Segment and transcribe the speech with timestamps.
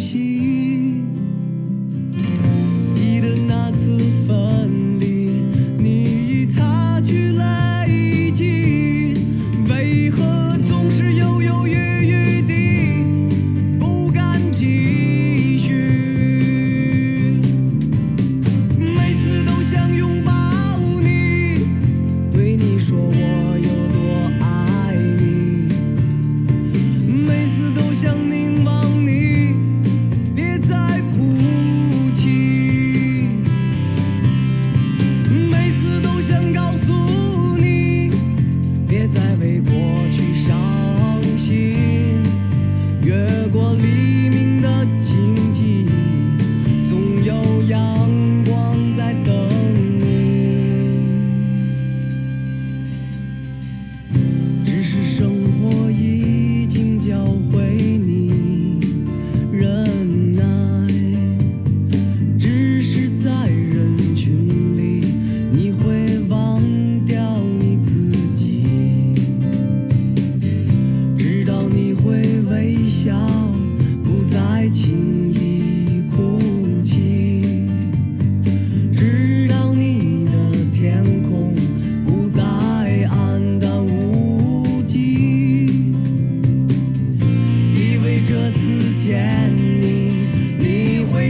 [0.00, 0.59] 息。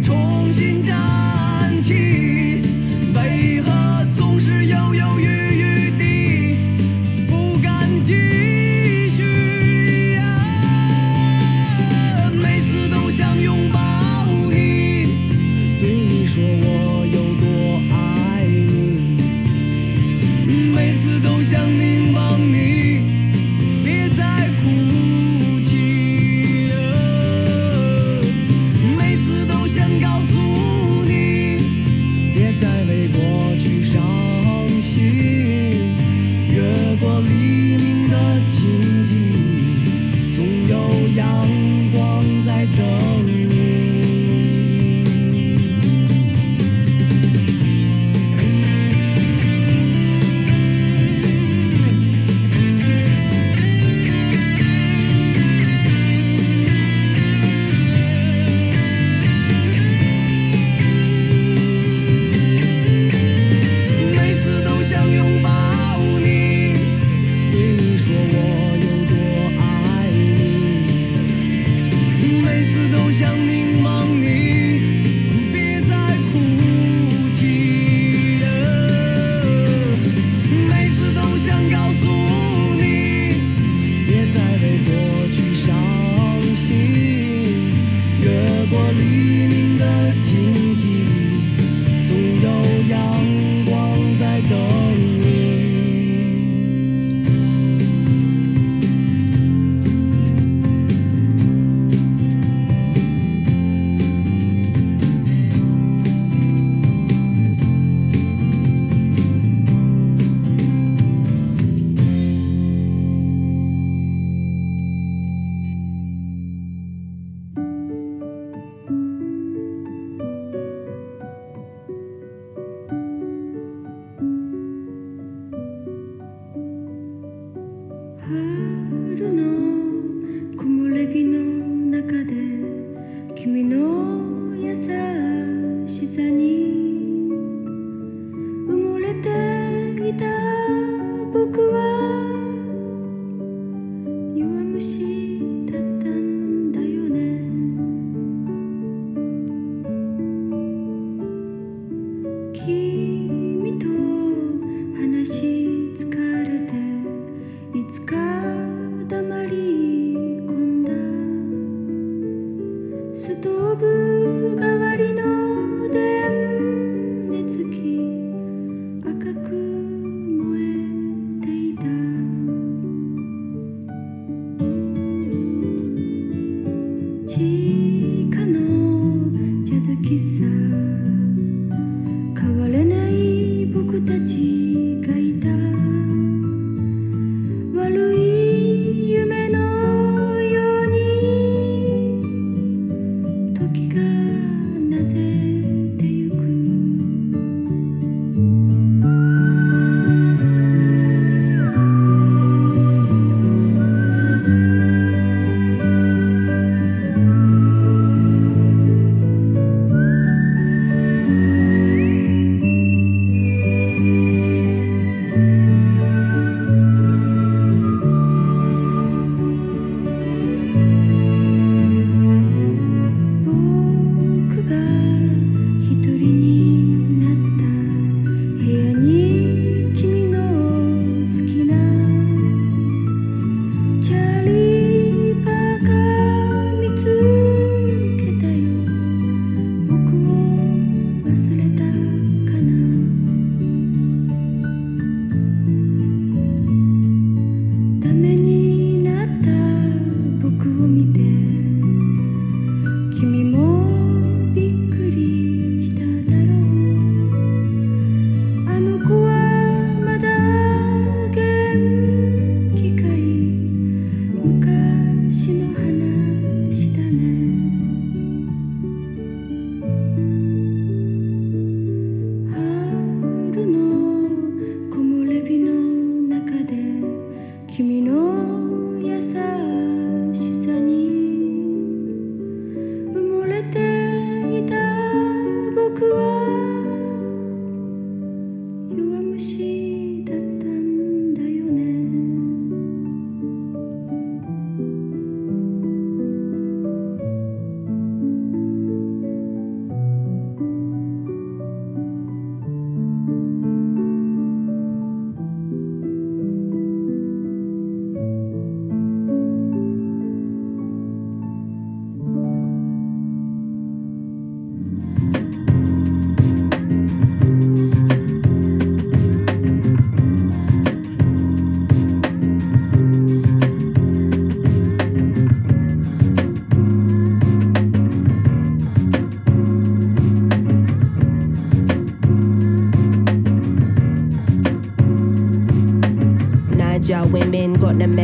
[0.00, 1.07] 重新站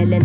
[0.04, 0.18] by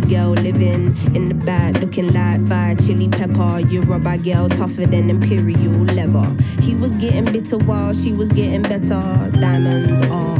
[0.00, 3.60] girl living in the back, looking like fire, chili pepper.
[3.60, 6.26] You're a girl tougher than imperial leather.
[6.62, 9.00] He was getting bitter while she was getting better.
[9.40, 10.39] Diamonds are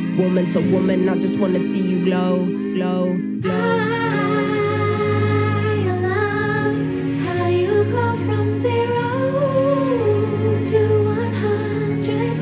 [0.21, 3.53] Woman to woman, I just wanna see you glow, glow, glow.
[5.53, 6.75] I love
[7.25, 9.09] how you go from zero
[10.61, 12.35] to one hundred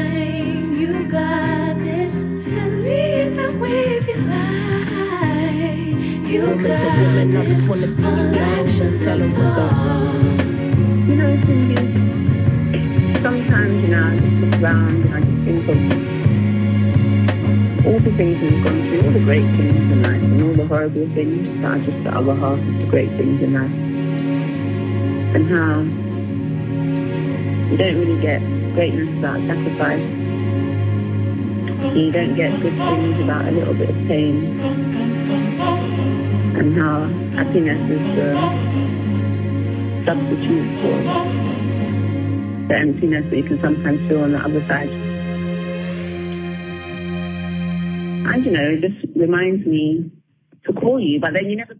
[0.72, 5.96] You've got this and lead them with your light.
[6.26, 9.04] You Woman to got woman, I just wanna see you collection glow.
[9.06, 9.72] Tell 'em to what's up.
[11.08, 11.76] You know, Cindy,
[13.52, 15.76] sometimes, you know, I just look around and I just think of
[17.86, 20.66] all the things we've gone through, all the great things in life, and all the
[20.66, 23.72] horrible things that are just the other half of the great things in life.
[25.34, 25.80] And how
[27.70, 28.40] you don't really get
[28.72, 30.00] greatness without sacrifice.
[31.94, 34.60] You don't get good things without a little bit of pain.
[36.56, 37.04] And how
[37.36, 38.34] happiness is the
[40.06, 41.61] substitute for
[42.72, 44.88] the emptiness that you can sometimes feel on the other side.
[48.34, 50.10] And you know, it just reminds me
[50.64, 51.74] to call you, but then you never.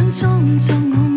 [0.00, 1.09] 想装作我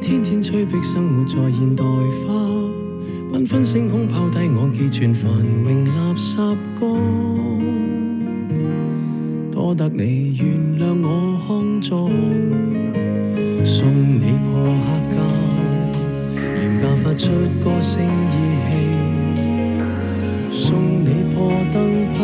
[0.00, 2.32] 天天催逼生活在現代化，
[3.32, 5.30] 缤纷星空拋低我寄存繁
[5.64, 6.36] 榮垃圾
[6.78, 6.88] 缸。
[9.50, 11.08] 多得你原諒我
[11.48, 12.10] 肮脏，
[13.64, 14.48] 送你破
[14.86, 15.16] 黑膠，
[16.60, 17.32] 廉價發出
[17.62, 18.34] 歌聲意
[18.68, 18.70] 氣，
[20.50, 21.74] 送你破燈
[22.14, 22.18] 泡，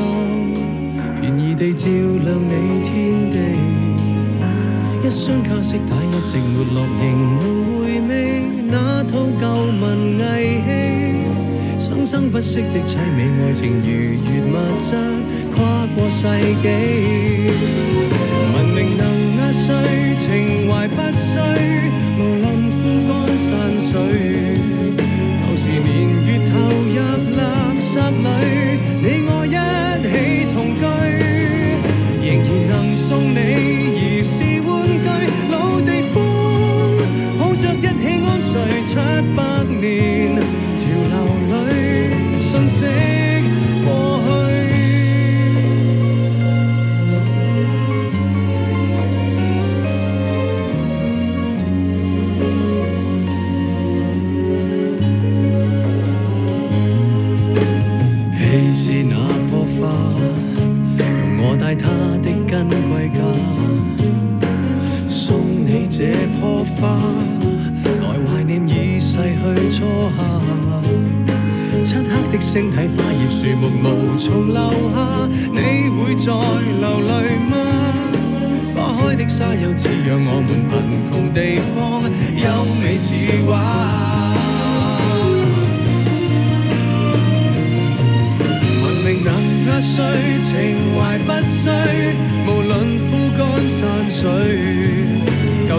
[1.21, 2.91] 便宜地照亮你天
[3.31, 3.37] 地。
[5.05, 8.11] 一箱卡式带一直没落，仍能回味
[8.69, 9.45] 那套旧
[9.81, 10.69] 文艺戏。
[11.77, 14.95] 生生不息的凄美爱情，如月物質
[15.51, 15.61] 跨
[15.97, 16.29] 过世
[16.63, 16.69] 纪。
[18.55, 19.05] 文明能
[19.39, 19.75] 压碎，
[20.17, 21.43] 情怀不衰，
[22.17, 24.32] 无论枯干山水。
[69.43, 69.79] 去初
[70.17, 70.19] 夏
[71.85, 74.61] 漆黑的星体花叶树木无从留
[74.95, 74.97] 下
[75.53, 75.59] 你
[75.91, 76.31] 会在
[76.81, 77.11] 流泪
[77.51, 77.53] 吗？
[78.75, 80.73] 花开的沙丘似让我们贫
[81.11, 81.39] 穷地
[81.75, 81.77] 方
[82.39, 82.45] 优
[82.81, 83.07] 美似
[83.47, 83.51] 画
[88.83, 89.29] 文明能
[89.67, 89.93] 压碎
[90.41, 90.51] 情
[90.97, 91.61] 怀不衰
[92.47, 93.79] 无论枯干山
[94.09, 95.22] 水。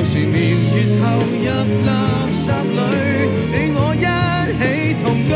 [0.03, 1.47] 旧时年月投入
[1.87, 1.87] 垃
[2.33, 2.77] 圾里
[3.53, 4.05] 你我一
[4.59, 4.61] 起
[5.01, 5.31] 同居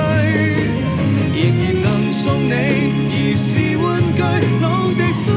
[1.40, 4.22] 仍然能送你儿时玩具
[4.60, 5.28] 老地方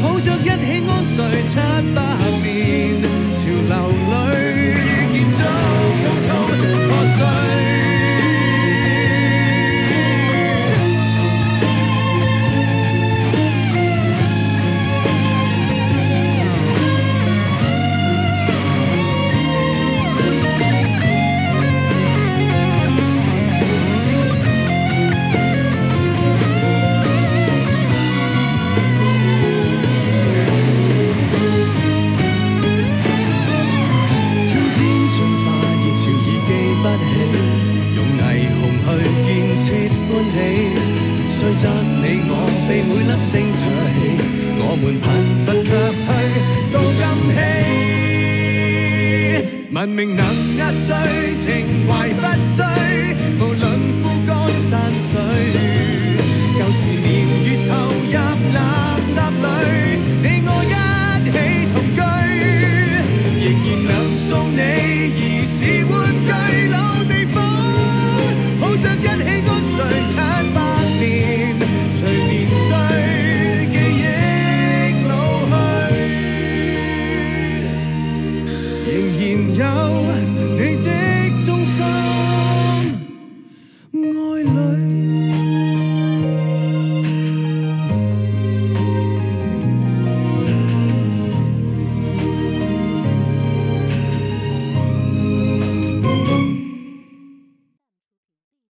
[0.00, 1.56] 抱着一起安睡七
[1.94, 1.96] 百
[2.40, 3.04] 年
[3.36, 3.72] 潮流
[4.08, 4.14] 里
[5.12, 5.38] 建筑
[6.00, 7.45] 统统破碎